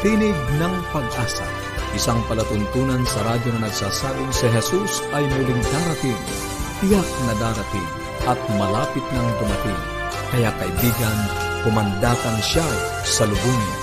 [0.00, 1.44] Tinig ng Pag-asa,
[1.92, 6.16] isang palatuntunan sa radyo na nagsasabing si Jesus ay muling darating,
[6.80, 7.88] tiyak na darating,
[8.24, 9.80] at malapit nang dumating.
[10.32, 11.18] Kaya kaibigan,
[11.68, 12.64] kumandatan siya
[13.04, 13.79] sa lubungin.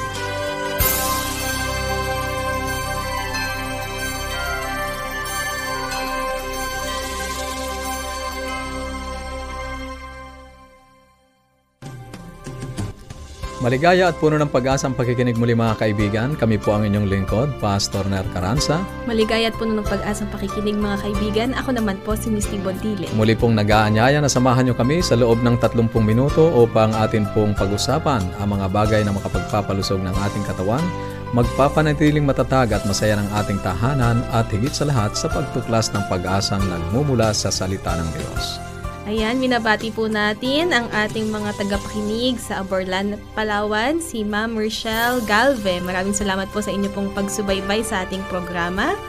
[13.67, 16.39] Maligaya at puno ng pag-asa ang pakikinig muli mga kaibigan.
[16.39, 18.79] Kami po ang inyong lingkod, Pastor Ner Caranza.
[19.03, 21.51] Maligaya at puno ng pag-asang pakikinig mga kaibigan.
[21.51, 23.11] Ako naman po si Misty Bontile.
[23.19, 27.51] Muli pong nag-aanyaya na samahan nyo kami sa loob ng 30 minuto upang atin pong
[27.59, 30.87] pag-usapan ang mga bagay na makapagpapalusog ng ating katawan,
[31.35, 36.63] magpapanatiling matatag at masaya ng ating tahanan at higit sa lahat sa pagtuklas ng pag-asang
[36.71, 38.66] nagmumula sa salita ng Diyos.
[39.07, 45.79] Ayan, minabati po natin ang ating mga tagapakinig sa Aborlan, Palawan, si Ma'am Rochelle Galve.
[45.79, 48.99] Maraming salamat po sa inyo pong pagsubaybay sa ating programa.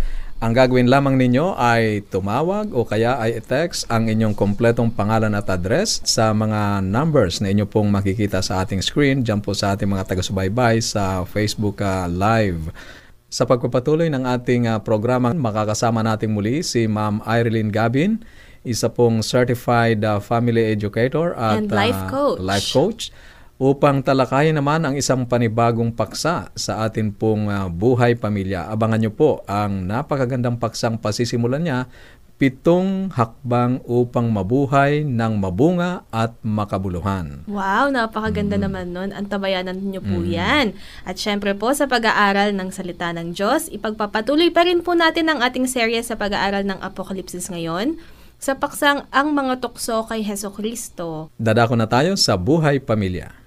[0.42, 5.46] Ang gagawin lamang ninyo ay tumawag o kaya ay text ang inyong kompletong pangalan at
[5.52, 9.86] address sa mga numbers na inyo pong makikita sa ating screen, dyan po sa ating
[9.86, 12.74] mga taga-subaybay sa Facebook ah, Live.
[13.30, 18.26] Sa pagpapatuloy ng ating ah, programa, makakasama natin muli si Ma'am Irene Gabin,
[18.62, 22.40] isa pong certified ah, family educator at And life ah, coach.
[22.42, 23.04] life coach
[23.62, 28.70] upang talakayin naman ang isang panibagong paksa sa atin pong ah, buhay pamilya.
[28.70, 31.80] Abangan nyo po ang napakagandang paksang pasisimulan niya,
[32.42, 37.46] pitong hakbang upang mabuhay ng mabunga at makabuluhan.
[37.46, 39.14] Wow, napakaganda naman nun.
[39.14, 40.74] Antabayanan niyo po yan.
[41.06, 45.46] At syempre po, sa pag-aaral ng salita ng Diyos, ipagpapatuloy pa rin po natin ang
[45.46, 48.02] ating serye sa pag-aaral ng Apokalipsis ngayon
[48.42, 51.30] sa paksang Ang Mga Tukso kay Heso Kristo.
[51.38, 53.38] Dadako na tayo sa buhay pamilya.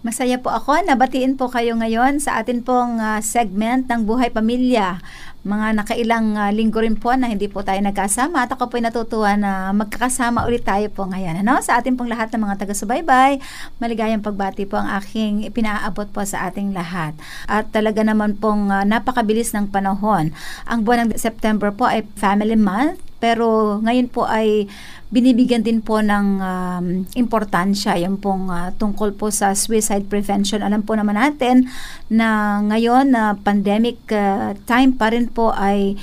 [0.00, 0.80] Masaya po ako.
[0.80, 4.96] Nabatiin po kayo ngayon sa atin pong ah, segment ng Buhay Pamilya.
[5.44, 8.88] Mga nakailang ah, linggo rin po na hindi po tayo nagkasama at ako po ay
[8.88, 11.44] natutuwa na magkakasama ulit tayo po ngayon.
[11.44, 11.60] Ano?
[11.60, 13.44] Sa atin pong lahat ng mga taga-subaybay,
[13.76, 17.12] maligayang pagbati po ang aking ipinaabot po sa ating lahat.
[17.44, 20.32] At talaga naman pong ah, napakabilis ng panahon.
[20.64, 24.66] Ang buwan ng September po ay Family Month pero ngayon po ay
[25.12, 26.86] binibigyan din po ng um,
[27.18, 30.62] importansya yung pong ah, tungkol po sa suicide prevention.
[30.62, 31.66] Alam po naman natin
[32.08, 35.98] na ngayon na pandemic ah, time pa rin po ay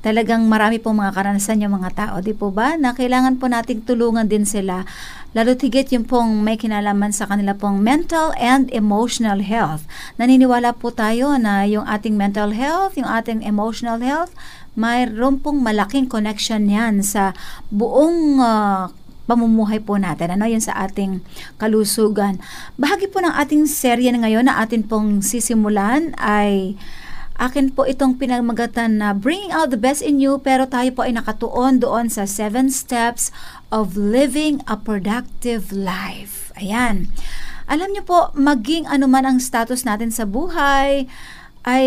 [0.00, 2.76] talagang marami pong mga karanasan yung mga tao, di po ba?
[2.80, 4.88] Na kailangan po nating tulungan din sila.
[5.36, 9.84] Lalo tigit yung pong may kinalaman sa kanila pong mental and emotional health.
[10.16, 14.32] Naniniwala po tayo na yung ating mental health, yung ating emotional health,
[14.78, 17.34] mayroon pong malaking connection yan sa
[17.70, 18.94] buong ah,
[19.30, 20.34] pamumuhay po natin.
[20.34, 21.22] Ano yun sa ating
[21.62, 22.42] kalusugan.
[22.74, 26.74] Bahagi po ng ating serye ngayon na atin pong sisimulan ay
[27.40, 31.16] akin po itong pinagmagatan na bringing out the best in you pero tayo po ay
[31.16, 33.32] nakatuon doon sa seven steps
[33.70, 36.52] of living a productive life.
[36.58, 37.08] Ayan.
[37.70, 41.06] Alam niyo po, maging anuman ang status natin sa buhay,
[41.62, 41.86] ay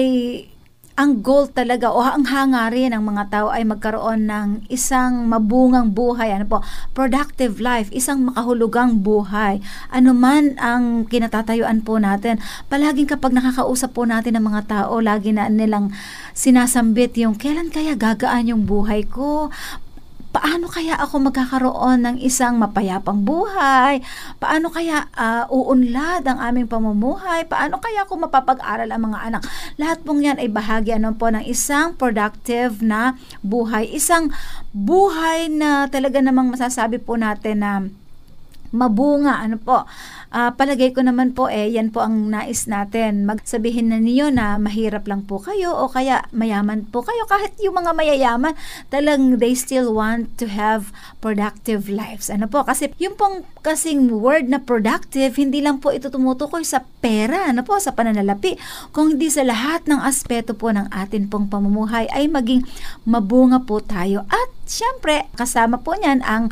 [0.93, 6.29] ang goal talaga o ang hangarin ng mga tao ay magkaroon ng isang mabungang buhay,
[6.29, 6.61] ano po,
[6.93, 9.57] productive life, isang makahulugang buhay.
[9.89, 12.37] Ano man ang kinatatayuan po natin.
[12.69, 15.89] Palaging kapag nakakausap po natin ng mga tao, lagi na nilang
[16.37, 19.49] sinasambit yung kailan kaya gagaan yung buhay ko?
[20.33, 24.01] Paano kaya ako magkakaroon ng isang mapayapang buhay?
[24.41, 27.45] Paano kaya uh, uunlad ang aming pamumuhay?
[27.45, 29.41] Paano kaya ako mapapag-aral ang mga anak?
[29.77, 33.13] Lahat pong yan ay bahagi ano po ng isang productive na
[33.45, 33.85] buhay.
[33.93, 34.33] Isang
[34.73, 37.71] buhay na talaga namang masasabi po natin na
[38.73, 39.37] mabunga.
[39.37, 39.85] Ano po?
[40.33, 43.29] Uh, palagay ko naman po eh, yan po ang nais natin.
[43.29, 47.29] Magsabihin na niyo na mahirap lang po kayo o kaya mayaman po kayo.
[47.29, 48.57] Kahit yung mga mayayaman,
[48.89, 50.89] talang they still want to have
[51.21, 52.33] productive lives.
[52.33, 52.65] Ano po?
[52.65, 57.61] Kasi yung pong kasing word na productive, hindi lang po ito tumutukoy sa pera, ano
[57.61, 58.57] po, sa pananalapi.
[58.89, 62.65] Kung hindi sa lahat ng aspeto po ng atin pong pamumuhay ay maging
[63.05, 64.25] mabunga po tayo.
[64.33, 66.49] At syempre, kasama po niyan ang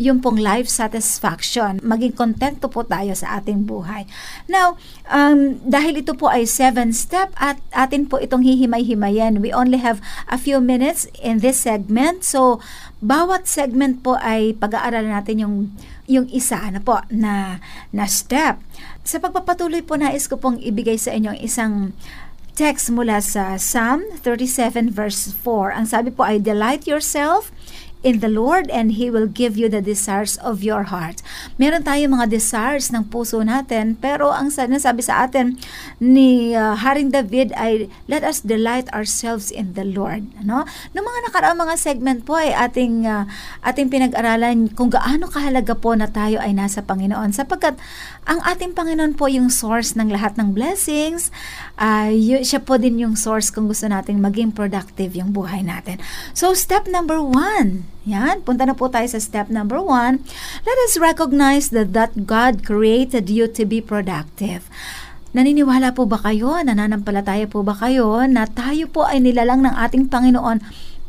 [0.00, 1.76] yung pong life satisfaction.
[1.84, 4.08] Maging kontento po tayo sa ating buhay.
[4.48, 4.80] Now,
[5.12, 9.44] um, dahil ito po ay seven step at atin po itong hihimay-himayin.
[9.44, 10.00] We only have
[10.32, 12.24] a few minutes in this segment.
[12.24, 12.62] So,
[13.02, 15.56] bawat segment po ay pag-aaralan natin yung
[16.06, 17.58] yung isa na po na
[17.90, 18.62] na step.
[19.02, 21.92] Sa pagpapatuloy po nais ko pong ibigay sa inyo isang
[22.52, 25.72] text mula sa Psalm 37 verse 4.
[25.72, 27.48] Ang sabi po ay delight yourself
[28.02, 31.22] in the Lord and He will give you the desires of your heart.
[31.56, 35.56] Meron tayo mga desires ng puso natin, pero ang sinasabi sa atin
[36.02, 40.26] ni uh, Haring David ay let us delight ourselves in the Lord.
[40.42, 40.66] Ano?
[40.92, 43.24] Noong mga nakaraang mga segment po ay ating, uh,
[43.62, 47.78] ating pinag-aralan kung gaano kahalaga po na tayo ay nasa Panginoon sapagkat
[48.26, 51.30] ang ating Panginoon po yung source ng lahat ng blessings.
[51.78, 56.02] Uh, y- siya po din yung source kung gusto nating maging productive yung buhay natin.
[56.34, 60.22] So step number one, yan, punta na po tayo sa step number one.
[60.66, 64.66] Let us recognize that, that God created you to be productive.
[65.32, 70.12] Naniniwala po ba kayo, nananampalataya po ba kayo na tayo po ay nilalang ng ating
[70.12, 70.60] Panginoon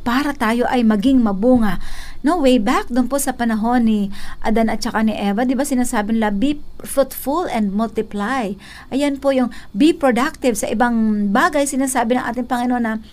[0.04, 1.80] para tayo ay maging mabunga.
[2.24, 4.00] No, way back doon po sa panahon ni
[4.40, 8.56] Adan at saka ni Eva, 'di ba sinasabi nila be fruitful and multiply.
[8.96, 13.04] Ayan po yung be productive sa ibang bagay sinasabi ng ating Panginoon na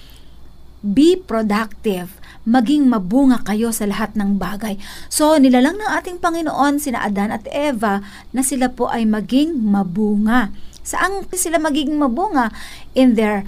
[0.86, 4.80] be productive maging mabunga kayo sa lahat ng bagay.
[5.12, 8.00] So, nilalang ng ating Panginoon sina Adan at Eva
[8.32, 10.52] na sila po ay maging mabunga.
[10.80, 12.48] Saan sila magiging mabunga?
[12.96, 13.44] In their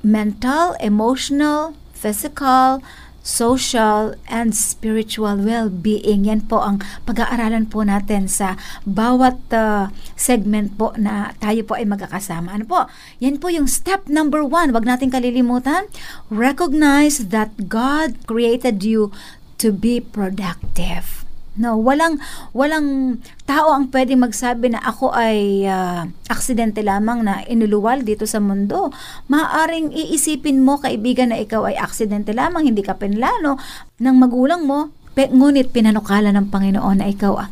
[0.00, 2.82] mental, emotional, physical,
[3.22, 6.26] social, and spiritual well-being.
[6.26, 11.86] Yan po ang pag-aaralan po natin sa bawat uh, segment po na tayo po ay
[11.86, 12.50] magkakasama.
[12.50, 12.80] Ano po?
[13.22, 14.74] Yan po yung step number one.
[14.74, 15.86] Huwag natin kalilimutan.
[16.28, 19.14] Recognize that God created you
[19.62, 21.21] to be productive.
[21.52, 22.16] No, walang
[22.56, 28.40] walang tao ang pwedeng magsabi na ako ay uh, aksidente lamang na inuluwal dito sa
[28.40, 28.88] mundo.
[29.28, 33.60] Maaring iisipin mo kaibigan na ikaw ay aksidente lamang, hindi ka pinlano
[34.00, 37.44] ng magulang mo, pe, ngunit pinanukala ng Panginoon na ikaw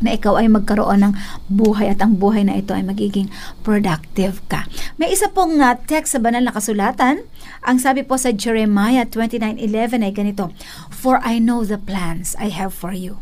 [0.00, 1.12] na ikaw ay magkaroon ng
[1.50, 3.28] buhay at ang buhay na ito ay magiging
[3.66, 4.64] productive ka.
[4.96, 7.26] May isa pong uh, text sa banal na kasulatan.
[7.66, 10.54] Ang sabi po sa Jeremiah 29:11 ay ganito,
[10.88, 13.18] For I know the plans I have for you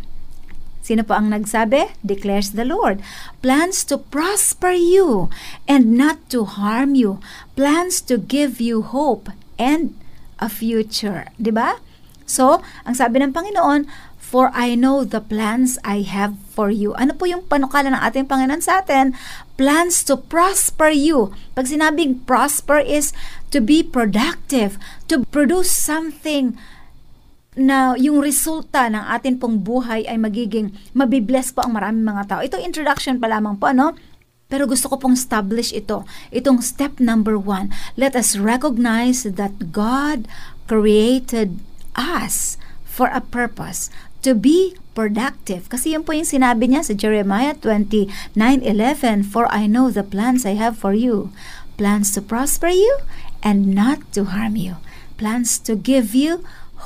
[0.88, 1.92] Sino po ang nagsabi?
[2.00, 3.04] Declares the Lord.
[3.44, 5.28] Plans to prosper you
[5.68, 7.20] and not to harm you.
[7.52, 9.28] Plans to give you hope
[9.60, 9.92] and
[10.40, 11.28] a future.
[11.36, 11.36] ba?
[11.36, 11.70] Diba?
[12.24, 13.84] So, ang sabi ng Panginoon,
[14.16, 16.92] For I know the plans I have for you.
[17.00, 19.16] Ano po yung panukala ng ating Panginoon sa atin?
[19.56, 21.32] Plans to prosper you.
[21.56, 23.16] Pag sinabing prosper is
[23.48, 24.76] to be productive,
[25.08, 26.60] to produce something
[27.58, 32.40] na yung resulta ng atin pong buhay ay magiging mabibless po ang maraming mga tao.
[32.40, 33.98] Ito introduction pa lamang po, no?
[34.48, 36.08] Pero gusto ko pong establish ito.
[36.32, 37.68] Itong step number one.
[38.00, 40.24] Let us recognize that God
[40.64, 41.60] created
[41.92, 43.92] us for a purpose
[44.24, 45.68] to be productive.
[45.68, 50.56] Kasi yun po yung sinabi niya sa Jeremiah 29:11, For I know the plans I
[50.56, 51.30] have for you,
[51.76, 53.04] plans to prosper you
[53.44, 54.80] and not to harm you,
[55.20, 56.42] plans to give you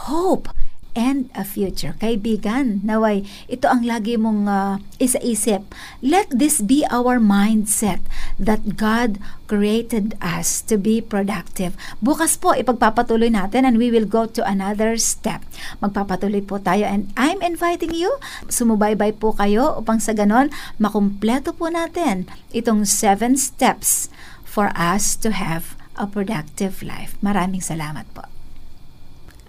[0.09, 0.49] hope
[0.93, 1.97] and a future.
[1.97, 5.65] Kaibigan, naway, ito ang lagi mong uh, isa-isip.
[6.05, 8.05] Let this be our mindset
[8.37, 9.17] that God
[9.49, 11.77] created us to be productive.
[12.05, 15.45] Bukas po, ipagpapatuloy natin and we will go to another step.
[15.81, 18.13] Magpapatuloy po tayo and I'm inviting you,
[18.49, 24.13] sumubaybay po kayo upang sa ganon, makumpleto po natin itong seven steps
[24.45, 27.17] for us to have a productive life.
[27.25, 28.32] Maraming salamat po.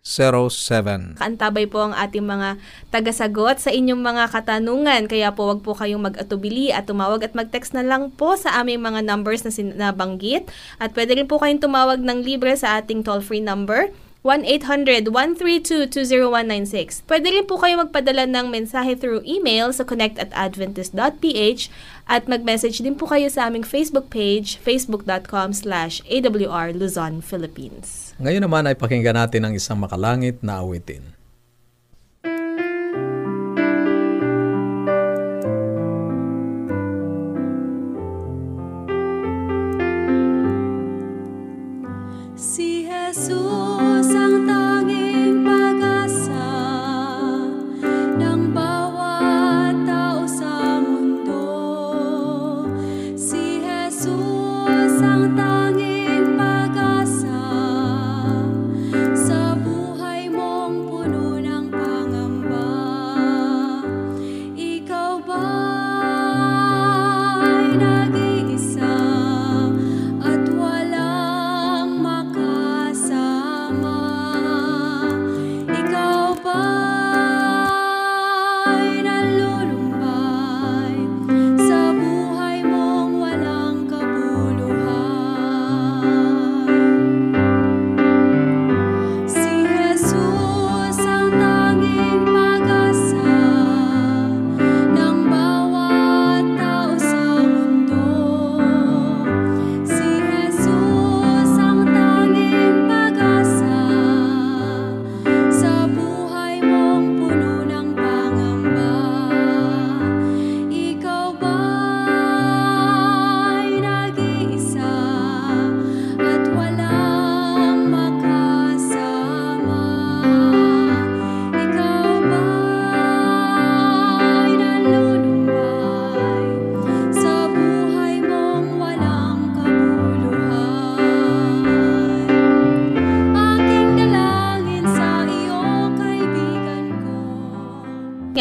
[0.06, 1.18] 0968-8536-607.
[1.18, 2.62] Kaantabay po ang ating mga
[2.94, 5.10] tagasagot sa inyong mga katanungan.
[5.10, 8.86] Kaya po wag po kayong mag-atubili at tumawag at mag-text na lang po sa aming
[8.86, 10.46] mga numbers na sinabanggit.
[10.78, 13.90] At pwede rin po kayong tumawag ng libre sa ating toll-free number
[14.26, 17.06] 1-800-132-20196.
[17.06, 21.70] Pwede rin po kayo magpadala ng mensahe through email sa connect at adventist.ph
[22.10, 28.12] at mag-message din po kayo sa aming Facebook page, facebook.com slash awr Luzon, Philippines.
[28.20, 31.15] Ngayon naman ay pakinggan natin ang isang makalangit na awitin.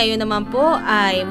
[0.05, 1.25] Ngayon naman po ay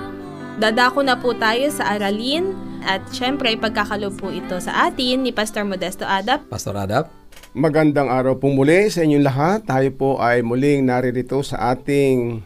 [0.58, 5.62] dadako na po tayo sa aralin at syempre pagkakalob po ito sa atin ni Pastor
[5.62, 6.50] Modesto Adap.
[6.50, 7.06] Pastor Adap?
[7.54, 9.62] Magandang araw po muli sa inyong lahat.
[9.62, 12.42] Tayo po ay muling naririto sa ating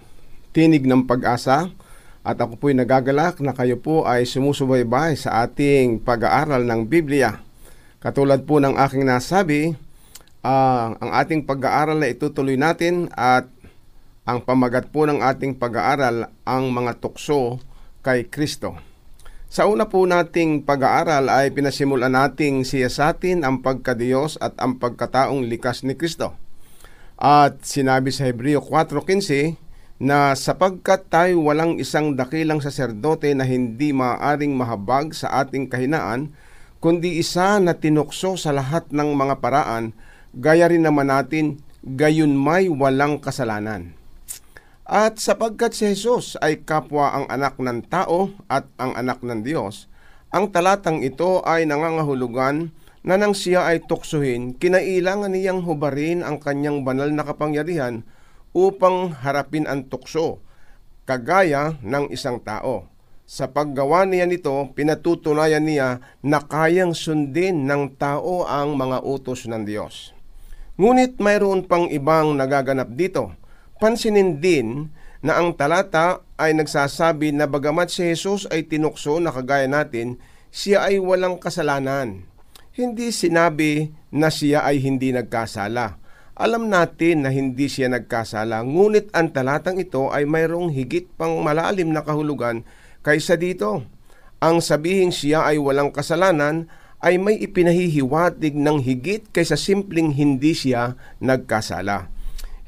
[0.52, 1.72] tinig ng pag-asa.
[2.20, 7.40] At ako po'y nagagalak na kayo po ay sumusubaybay sa ating pag-aaral ng Biblia.
[8.04, 9.72] Katulad po ng aking nasabi,
[10.44, 13.48] ah, ang ating pag-aaral na itutuloy natin at
[14.28, 17.56] ang pamagat po ng ating pag-aaral ang mga tukso
[18.04, 18.76] kay Kristo.
[19.48, 25.80] Sa una po nating pag-aaral ay pinasimulan nating siyasatin ang pagkadiyos at ang pagkataong likas
[25.88, 26.36] ni Kristo.
[27.16, 29.56] At sinabi sa Hebreo 4.15
[29.98, 36.36] na sapagkat tayo walang isang dakilang saserdote na hindi maaaring mahabag sa ating kahinaan,
[36.84, 39.96] kundi isa na tinukso sa lahat ng mga paraan,
[40.36, 43.97] gaya rin naman natin, gayon may walang kasalanan.
[44.88, 49.84] At sapagkat si Jesus ay kapwa ang anak ng tao at ang anak ng Diyos,
[50.32, 52.72] ang talatang ito ay nangangahulugan
[53.04, 58.00] na nang siya ay tuksuhin, kinailangan niyang hubarin ang kanyang banal na kapangyarihan
[58.56, 60.40] upang harapin ang tukso,
[61.04, 62.88] kagaya ng isang tao.
[63.28, 69.68] Sa paggawa niya nito, pinatutunayan niya na kayang sundin ng tao ang mga utos ng
[69.68, 70.16] Diyos.
[70.80, 73.36] Ngunit mayroon pang ibang nagaganap dito.
[73.78, 74.90] Pansinin din
[75.22, 80.18] na ang talata ay nagsasabi na bagamat si Jesus ay tinukso na kagaya natin,
[80.50, 82.26] siya ay walang kasalanan.
[82.74, 85.98] Hindi sinabi na siya ay hindi nagkasala.
[86.38, 91.90] Alam natin na hindi siya nagkasala, ngunit ang talatang ito ay mayroong higit pang malalim
[91.90, 92.62] na kahulugan
[93.02, 93.82] kaysa dito.
[94.38, 96.70] Ang sabihin siya ay walang kasalanan
[97.02, 102.17] ay may ipinahihiwatig ng higit kaysa simpleng hindi siya nagkasala.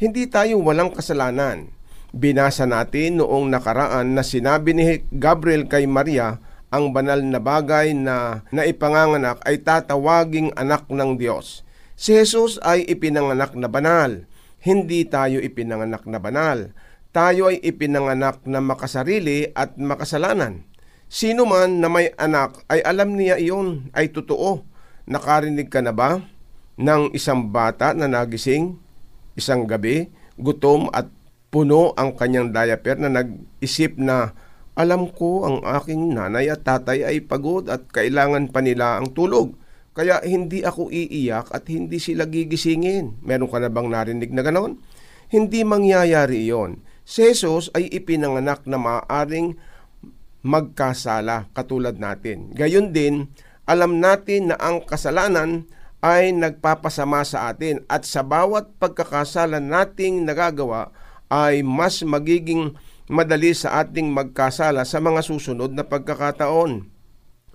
[0.01, 1.77] Hindi tayo walang kasalanan.
[2.17, 6.41] Binasa natin noong nakaraan na sinabi ni Gabriel kay Maria
[6.73, 11.69] ang banal na bagay na naipanganganak ay tatawaging anak ng Diyos.
[12.01, 14.25] Si Jesus ay ipinanganak na banal.
[14.65, 16.73] Hindi tayo ipinanganak na banal.
[17.13, 20.65] Tayo ay ipinanganak na makasarili at makasalanan.
[21.13, 24.65] Sino man na may anak ay alam niya iyon ay totoo.
[25.05, 26.25] Nakarinig ka na ba
[26.81, 28.81] ng isang bata na nagising
[29.35, 31.11] isang gabi, gutom at
[31.51, 34.33] puno ang kanyang diaper na nag-isip na
[34.79, 39.59] alam ko ang aking nanay at tatay ay pagod at kailangan pa nila ang tulog.
[39.91, 43.21] Kaya hindi ako iiyak at hindi sila gigisingin.
[43.27, 44.79] Meron ka na bang narinig na ganon?
[45.29, 46.81] Hindi mangyayari iyon.
[47.03, 49.59] Si Jesus ay ipinanganak na maaring
[50.47, 52.55] magkasala katulad natin.
[52.55, 53.29] Gayon din,
[53.67, 55.67] alam natin na ang kasalanan
[56.01, 60.93] ay nagpapasama sa atin at sa bawat pagkakasala nating nagagawa
[61.29, 62.75] ay mas magiging
[63.11, 66.89] madali sa ating magkasala sa mga susunod na pagkakataon.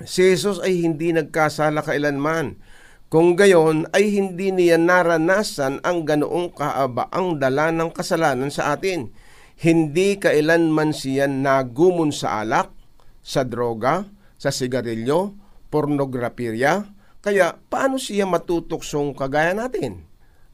[0.04, 2.60] Si Jesus ay hindi nagkasala kailanman.
[3.08, 9.14] Kung gayon ay hindi niya naranasan ang ganoong kaabaang dala ng kasalanan sa atin.
[9.56, 12.75] Hindi kailanman siya nagumon sa alak,
[13.24, 14.04] sa droga,
[14.36, 15.32] sa sigarilyo,
[15.72, 16.95] pornografiya.
[17.25, 20.05] Kaya paano siya matutuksong kagaya natin?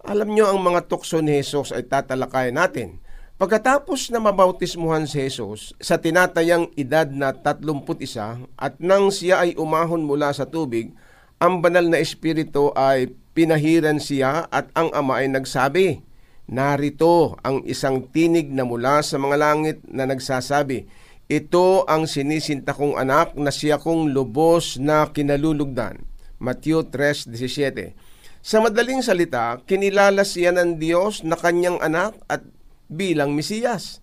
[0.08, 3.04] Alam nyo ang mga tukso ni Jesus ay tatalakayan natin.
[3.36, 10.08] Pagkatapos na mabautismuhan si Jesus sa tinatayang edad na 31 at nang siya ay umahon
[10.08, 10.96] mula sa tubig,
[11.44, 16.08] ang banal na espiritu ay pinahiran siya at ang ama ay nagsabi,
[16.48, 20.88] Narito ang isang tinig na mula sa mga langit na nagsasabi,
[21.28, 26.11] Ito ang sinisinta kong anak na siya kong lubos na kinalulugdan.
[26.42, 27.94] Matthew 3.17
[28.42, 32.42] Sa madaling salita, kinilala siya ng Diyos na kanyang anak at
[32.90, 34.02] bilang Mesiyas.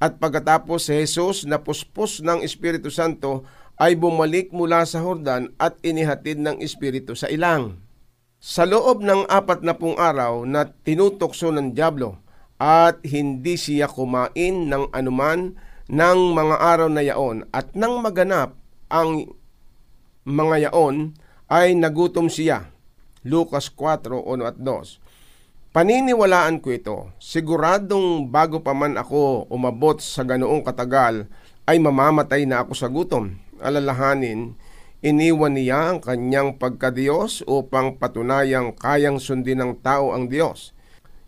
[0.00, 3.44] At pagkatapos si Jesus na puspos ng Espiritu Santo
[3.76, 7.76] ay bumalik mula sa Hordan at inihatid ng Espiritu sa ilang.
[8.40, 12.20] Sa loob ng apat na pung araw na tinutokso ng Diablo
[12.56, 15.56] at hindi siya kumain ng anuman
[15.92, 18.56] ng mga araw na yaon at nang maganap
[18.88, 19.28] ang
[20.24, 22.70] mga yaon ay nagutom siya.
[23.26, 25.02] Lucas 4:1 at 2.
[25.76, 26.98] Paniniwalaan ko ito.
[27.20, 31.28] Siguradong bago pa man ako umabot sa ganoong katagal,
[31.68, 33.36] ay mamamatay na ako sa gutom.
[33.60, 34.56] Alalahanin,
[35.04, 40.72] iniwan niya ang kanyang pagkadiyos upang patunayang kayang sundin ng tao ang Diyos.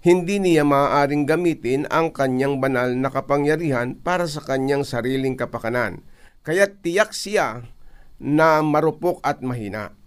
[0.00, 6.06] Hindi niya maaaring gamitin ang kanyang banal na kapangyarihan para sa kanyang sariling kapakanan.
[6.46, 7.66] Kaya tiyak siya
[8.16, 9.97] na marupok at mahina.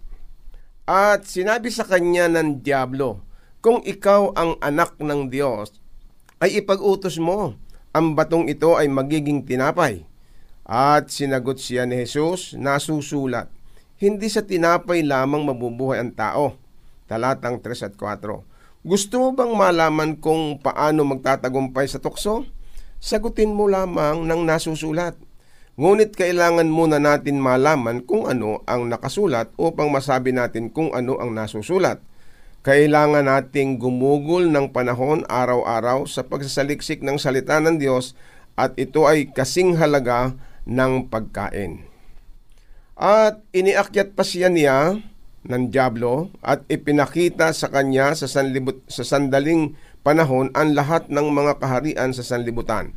[0.82, 3.22] At sinabi sa kanya ng Diablo,
[3.62, 5.78] kung ikaw ang anak ng Diyos,
[6.42, 7.54] ay ipag-utos mo,
[7.94, 10.02] ang batong ito ay magiging tinapay.
[10.66, 13.46] At sinagot siya ni Jesus, nasusulat,
[14.02, 16.58] hindi sa tinapay lamang mabubuhay ang tao.
[17.06, 18.42] Talatang 3 at 4.
[18.82, 22.42] Gusto mo bang malaman kung paano magtatagumpay sa tukso?
[22.98, 25.14] Sagutin mo lamang ng nasusulat.
[25.80, 31.32] Ngunit kailangan muna natin malaman kung ano ang nakasulat upang masabi natin kung ano ang
[31.32, 31.96] nasusulat.
[32.60, 38.12] Kailangan nating gumugol ng panahon araw-araw sa pagsasaliksik ng salita ng Diyos
[38.52, 40.36] at ito ay kasing halaga
[40.68, 41.88] ng pagkain.
[42.92, 45.00] At iniakyat pa siya niya
[45.48, 49.72] ng Diablo at ipinakita sa kanya sa, sanlibut, sa sandaling
[50.04, 52.92] panahon ang lahat ng mga kaharian sa sanlibutan.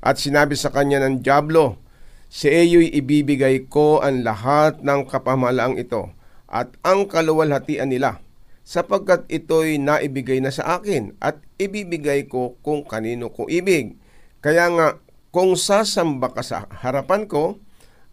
[0.00, 1.83] At sinabi sa kanya ng Diablo,
[2.30, 6.10] Si iyo'y ibibigay ko ang lahat ng kapamalaang ito
[6.50, 8.24] at ang kaluwalhatian nila
[8.64, 14.00] sapagkat ito'y naibigay na sa akin at ibibigay ko kung kanino ko ibig.
[14.40, 14.88] Kaya nga,
[15.34, 17.60] kung sasamba ka sa harapan ko,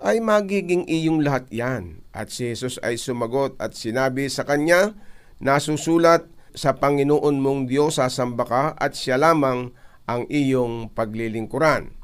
[0.01, 2.01] ay magiging iyong lahat yan.
[2.11, 4.97] At si Jesus ay sumagot at sinabi sa kanya,
[5.37, 9.71] nasusulat sa Panginoon mong Diyos sasamba ka at siya lamang
[10.09, 12.00] ang iyong paglilingkuran.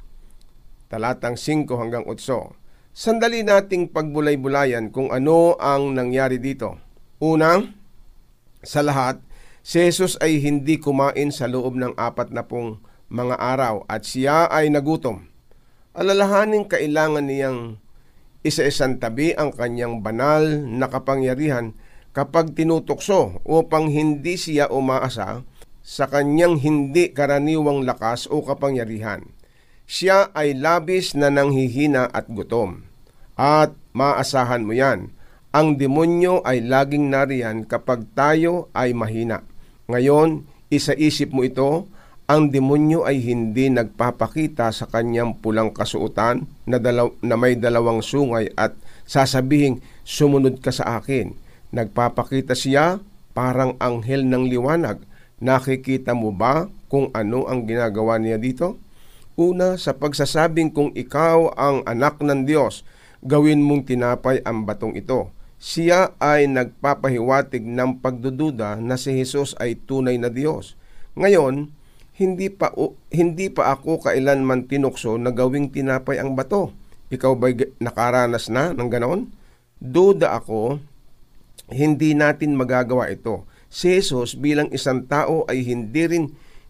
[0.88, 2.95] Talatang 5 hanggang 8.
[2.95, 6.80] Sandali nating pagbulay-bulayan kung ano ang nangyari dito.
[7.19, 7.60] Una,
[8.63, 9.19] sa lahat,
[9.60, 12.80] si Jesus ay hindi kumain sa loob ng apat na pong
[13.12, 15.28] mga araw at siya ay nagutom.
[15.91, 17.84] Alalahanin kailangan niyang
[18.47, 21.76] isa-isang tabi ang kanyang banal na kapangyarihan
[22.15, 25.43] kapag tinutokso upang hindi siya umaasa
[25.84, 29.37] sa kanyang hindi karaniwang lakas o kapangyarihan.
[29.88, 32.84] Siya ay labis na nanghihina at gutom.
[33.39, 35.15] At maasahan mo yan
[35.58, 39.41] ang demonyo ay laging nariyan kapag tayo ay mahina.
[39.89, 41.89] Ngayon, isaisip mo ito,
[42.30, 48.54] ang demonyo ay hindi nagpapakita sa kanyang pulang kasuotan na, dalaw, na may dalawang sungay
[48.54, 48.78] at
[49.10, 51.34] sasabihin, sumunod ka sa akin.
[51.73, 53.02] Nagpapakita siya
[53.34, 55.02] parang anghel ng liwanag.
[55.41, 58.78] Nakikita mo ba kung ano ang ginagawa niya dito?
[59.38, 62.82] Una, sa pagsasabing kung ikaw ang anak ng Diyos,
[63.21, 65.30] gawin mong tinapay ang batong ito.
[65.62, 70.73] Siya ay nagpapahiwatig ng pagdududa na si Jesus ay tunay na Diyos.
[71.13, 71.69] Ngayon,
[72.17, 72.73] hindi pa
[73.13, 76.73] hindi pa ako kailanman tinukso na gawing tinapay ang bato.
[77.13, 79.30] Ikaw ba'y g- nakaranas na ng ganoon?
[79.78, 80.82] Duda ako,
[81.69, 83.45] hindi natin magagawa ito.
[83.69, 86.26] Si Jesus bilang isang tao ay hindi rin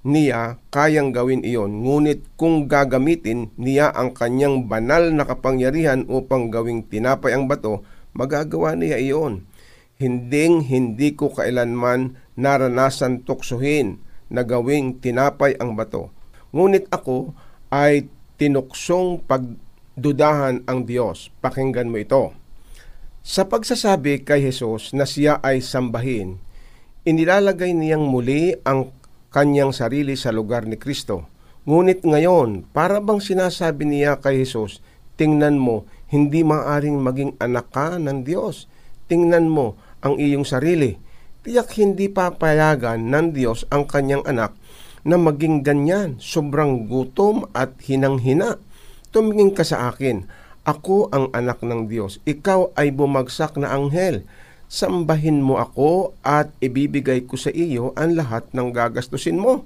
[0.05, 1.81] niya kayang gawin iyon.
[1.81, 7.81] Ngunit kung gagamitin niya ang kanyang banal na kapangyarihan upang gawing tinapay ang bato,
[8.13, 9.47] magagawa niya iyon.
[9.97, 13.97] Hinding hindi ko kailanman naranasan tuksuhin
[14.29, 16.13] na gawing tinapay ang bato.
[16.53, 17.33] Ngunit ako
[17.73, 18.05] ay
[18.37, 21.33] tinuksong pagdudahan ang Diyos.
[21.41, 22.31] Pakinggan mo ito.
[23.27, 26.39] Sa pagsasabi kay Jesus na siya ay sambahin,
[27.03, 28.95] inilalagay niyang muli ang
[29.37, 31.29] kanyang sarili sa lugar ni Kristo.
[31.69, 34.81] Ngunit ngayon, para bang sinasabi niya kay Jesus,
[35.13, 38.65] tingnan mo, hindi maaring maging anak ka ng Diyos.
[39.05, 40.97] Tingnan mo ang iyong sarili.
[41.45, 44.57] Tiyak hindi papayagan ng Diyos ang kanyang anak
[45.05, 48.57] na maging ganyan, sobrang gutom at hinang-hina.
[49.13, 50.25] Tumingin ka sa akin,
[50.65, 54.25] ako ang anak ng Diyos, ikaw ay bumagsak na anghel.
[54.67, 59.63] Sambahin mo ako at ibibigay ko sa iyo ang lahat ng gagastusin mo.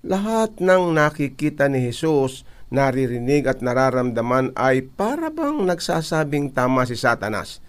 [0.00, 7.60] Lahat ng nakikita ni Jesus, naririnig at nararamdaman ay para bang nagsasabing tama si Satanas.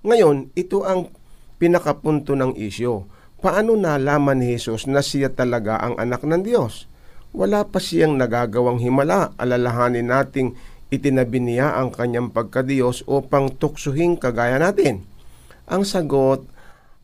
[0.00, 1.12] Ngayon, ito ang
[1.60, 3.04] pinakapunto ng isyo.
[3.44, 6.88] Paano nalaman ni Jesus na siya talaga ang anak ng Diyos?
[7.36, 9.36] Wala pa siyang nagagawang himala.
[9.36, 10.56] Alalahanin nating
[10.88, 15.04] itinabi niya ang kanyang pagkadiyos upang tuksuhin kagaya natin.
[15.64, 16.44] Ang sagot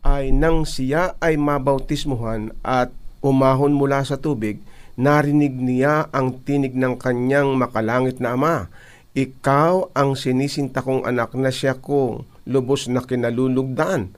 [0.05, 2.93] ay nang siya ay mabautismuhan at
[3.25, 4.61] umahon mula sa tubig,
[5.01, 8.69] narinig niya ang tinig ng kanyang makalangit na ama.
[9.17, 14.13] Ikaw ang sinisinta kong anak na siya kong lubos na kinalulugdan.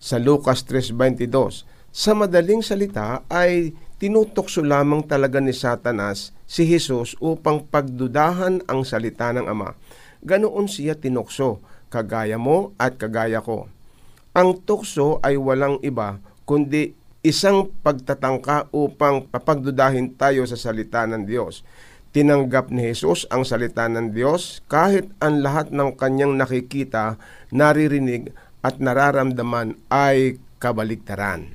[0.00, 7.66] Sa Lucas 3.22, sa madaling salita ay tinutokso lamang talaga ni Satanas si Jesus upang
[7.68, 9.76] pagdudahan ang salita ng Ama.
[10.24, 13.66] Ganoon siya tinukso, kagaya mo at kagaya ko.
[14.32, 21.66] Ang tukso ay walang iba kundi isang pagtatangka upang papagdudahin tayo sa salita ng Diyos.
[22.10, 27.20] Tinanggap ni Jesus ang salita ng Diyos kahit ang lahat ng kanyang nakikita,
[27.54, 28.34] naririnig
[28.66, 31.54] at nararamdaman ay kabaligtaran.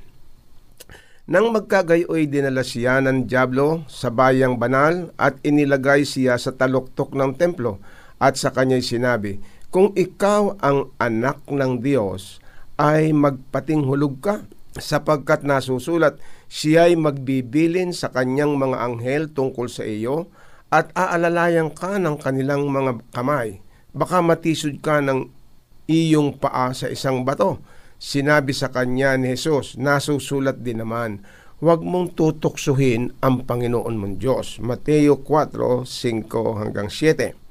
[1.26, 7.34] Nang magkagayoy dinala siya ng Diablo sa bayang banal at inilagay siya sa taluktok ng
[7.34, 7.82] templo
[8.22, 9.42] at sa kanya'y sinabi,
[9.74, 12.38] Kung ikaw ang anak ng Diyos,
[12.76, 14.44] ay magpatinghulog ka
[14.76, 20.28] sapagkat nasusulat, siya'y magbibilin sa kanyang mga anghel tungkol sa iyo
[20.68, 23.58] at aalalayan ka ng kanilang mga kamay.
[23.96, 25.32] Baka matisod ka ng
[25.88, 27.58] iyong paa sa isang bato.
[27.96, 31.24] Sinabi sa kanya ni Jesus, nasusulat din naman,
[31.64, 34.60] huwag mong tutuksuhin ang Panginoon mong Diyos.
[34.60, 37.45] Mateo 4, 5 hanggang 7.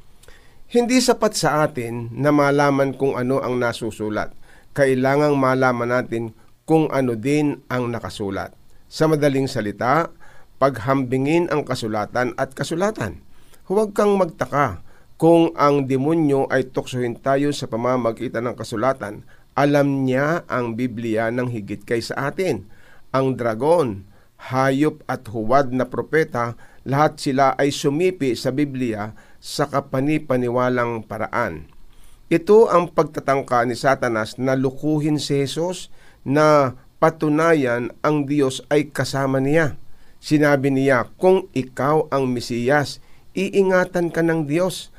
[0.76, 4.36] Hindi sapat sa atin na malaman kung ano ang nasusulat.
[4.76, 6.36] Kailangang malaman natin
[6.68, 8.52] kung ano din ang nakasulat.
[8.92, 10.12] Sa madaling salita,
[10.60, 13.24] paghambingin ang kasulatan at kasulatan.
[13.72, 14.84] Huwag kang magtaka
[15.16, 19.24] kung ang demonyo ay tuksohin tayo sa pamamagitan ng kasulatan
[19.56, 22.68] alam niya ang Biblia ng higit kaysa atin.
[23.16, 24.04] Ang dragon,
[24.52, 31.70] hayop at huwad na propeta, lahat sila ay sumipi sa Biblia sa kapanipaniwalang paraan.
[32.34, 35.94] Ito ang pagtatangka ni Satanas na lukuhin si Jesus
[36.26, 39.78] na patunayan ang Diyos ay kasama niya.
[40.18, 42.98] Sinabi niya, kung ikaw ang Mesiyas,
[43.38, 44.90] iingatan ka ng Diyos.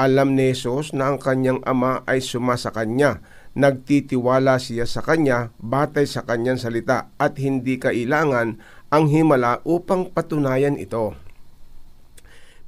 [0.00, 3.20] Alam ni Jesus na ang kanyang ama ay sumasa kanya
[3.52, 10.78] nagtitiwala siya sa kanya batay sa kanyang salita at hindi kailangan ang himala upang patunayan
[10.78, 11.12] ito.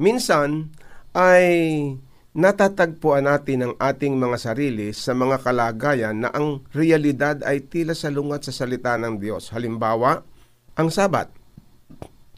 [0.03, 0.75] Minsan
[1.13, 1.47] ay
[2.33, 8.49] natatagpuan natin ang ating mga sarili sa mga kalagayan na ang realidad ay tila salungat
[8.49, 9.53] sa salita ng Diyos.
[9.53, 10.25] Halimbawa,
[10.77, 11.29] ang Sabat.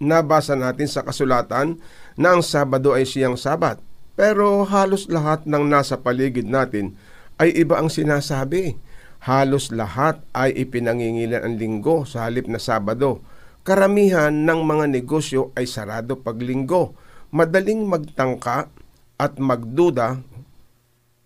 [0.03, 1.79] Nabasa natin sa kasulatan
[2.19, 3.79] na ang Sabado ay siyang Sabat.
[4.15, 6.99] Pero halos lahat ng nasa paligid natin
[7.39, 8.79] ay iba ang sinasabi.
[9.25, 13.23] Halos lahat ay ipinangingilan ang linggo sa halip na Sabado.
[13.65, 16.93] Karamihan ng mga negosyo ay sarado pag linggo.
[17.35, 18.71] Madaling magtangka
[19.19, 20.23] at magduda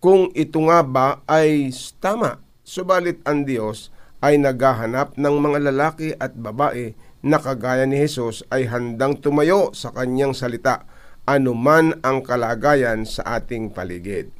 [0.01, 1.69] kung ito nga ba ay
[2.01, 2.41] tama.
[2.65, 8.65] Subalit ang Diyos ay naghahanap ng mga lalaki at babae na kagaya ni Jesus ay
[8.65, 10.89] handang tumayo sa kanyang salita
[11.29, 14.33] anuman ang kalagayan sa ating paligid.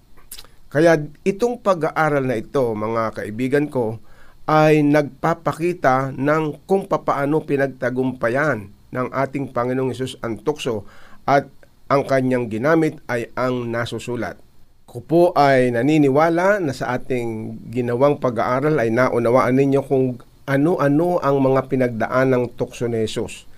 [0.73, 4.01] Kaya itong pag-aaral na ito, mga kaibigan ko,
[4.49, 10.89] ay nagpapakita ng kung papaano pinagtagumpayan ng ating Panginoong Yesus ang tukso
[11.29, 11.45] at
[11.89, 14.37] ang kanyang ginamit ay ang nasusulat.
[14.85, 21.41] Ko po ay naniniwala na sa ating ginawang pag-aaral ay naunawaan ninyo kung ano-ano ang
[21.41, 23.48] mga pinagdaan ng tukso ni Jesus.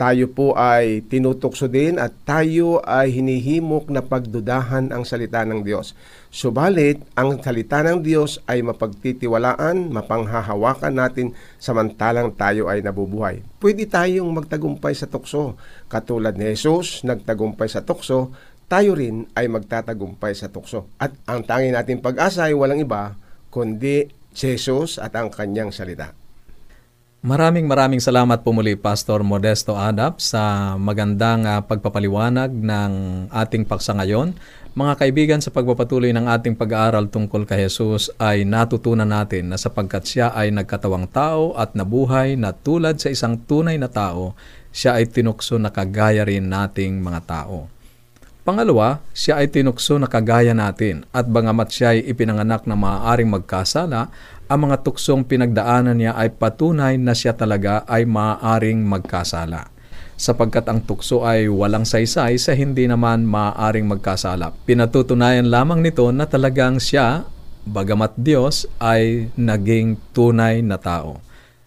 [0.00, 5.92] Tayo po ay tinutukso din at tayo ay hinihimok na pagdudahan ang salita ng Diyos.
[6.32, 13.44] Subalit, ang salita ng Diyos ay mapagtitiwalaan, mapanghahawakan natin samantalang tayo ay nabubuhay.
[13.60, 15.60] Pwede tayong magtagumpay sa tukso.
[15.92, 18.32] Katulad ni Jesus, nagtagumpay sa tukso,
[18.72, 20.88] tayo rin ay magtatagumpay sa tukso.
[20.96, 23.20] At ang tanging natin pag-asa ay walang iba,
[23.52, 26.19] kundi Jesus at ang kanyang salita.
[27.20, 32.92] Maraming maraming salamat po muli Pastor Modesto Adap sa magandang ah, pagpapaliwanag ng
[33.28, 34.32] ating paksa ngayon.
[34.72, 40.08] Mga kaibigan, sa pagpapatuloy ng ating pag-aaral tungkol kay Jesus ay natutunan natin na sapagkat
[40.08, 44.32] siya ay nagkatawang tao at nabuhay na tulad sa isang tunay na tao,
[44.72, 47.68] siya ay tinukso na kagaya rin nating mga tao.
[48.40, 54.08] Pangalawa, siya ay tinukso na kagaya natin at bangamat siya ay ipinanganak na maaaring magkasala,
[54.48, 59.68] ang mga tuksong pinagdaanan niya ay patunay na siya talaga ay maaaring magkasala.
[60.16, 64.56] Sapagkat ang tukso ay walang saysay sa hindi naman maaaring magkasala.
[64.64, 67.28] Pinatutunayan lamang nito na talagang siya,
[67.68, 71.20] bagamat Diyos, ay naging tunay na tao.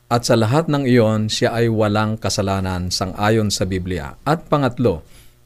[0.09, 4.17] At sa lahat ng iyon, siya ay walang kasalanan sang-ayon sa Biblia.
[4.21, 5.01] At pangatlo,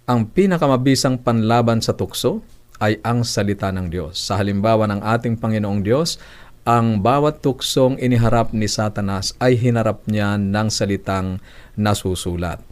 [0.07, 2.39] ang pinakamabisang panlaban sa tukso
[2.79, 4.15] ay ang salita ng Diyos.
[4.15, 6.15] Sa halimbawa ng ating Panginoong Diyos,
[6.63, 11.43] ang bawat tuksong iniharap ni Satanas ay hinarap niya ng salitang
[11.75, 12.63] nasusulat.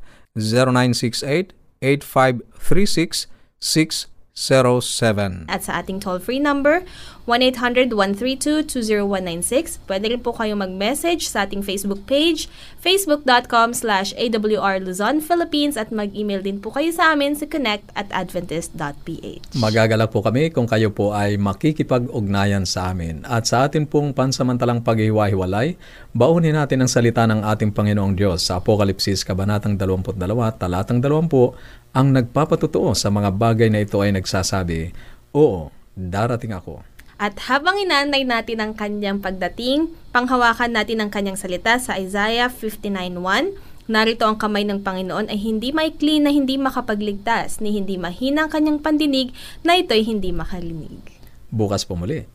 [4.36, 5.48] 0968-8536-607.
[5.48, 6.84] At sa ating toll-free number,
[7.26, 9.82] 1-800-132-20196.
[9.82, 12.46] Pwede rin po kayo mag-message sa ating Facebook page,
[12.78, 14.78] facebook.com slash awr
[15.76, 19.58] at mag-email din po kayo sa amin sa connect at adventist.ph.
[19.58, 23.26] Magagalak po kami kung kayo po ay makikipag-ugnayan sa amin.
[23.26, 25.74] At sa atin pong pansamantalang paghiwa-hiwalay,
[26.14, 30.14] baunin natin ang salita ng ating Panginoong Diyos sa Apokalipsis, Kabanatang 22,
[30.62, 34.92] Talatang 20, ang nagpapatutuo sa mga bagay na ito ay nagsasabi,
[35.32, 36.95] Oo, darating ako.
[37.16, 43.56] At habang inaantay natin ang kanyang pagdating, panghawakan natin ang kanyang salita sa Isaiah 59.1,
[43.86, 48.50] Narito ang kamay ng Panginoon ay hindi maikli na hindi makapagligtas, ni hindi mahina ang
[48.50, 49.30] kanyang pandinig
[49.62, 50.98] na ito'y hindi makalinig.
[51.54, 52.26] Bukas po muli.